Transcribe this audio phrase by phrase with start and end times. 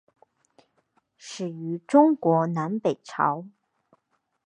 [1.15, 3.45] 始于中国南北朝。